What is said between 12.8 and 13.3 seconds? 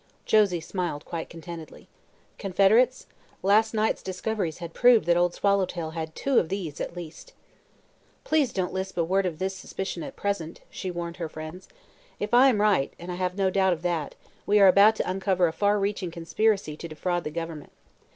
and I